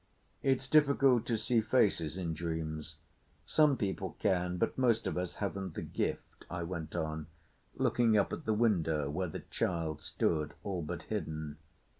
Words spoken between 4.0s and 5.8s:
can, but most of us haven't